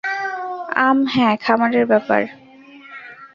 [0.77, 2.21] আম, হ্যাঁ, খামারের ব্যাপার।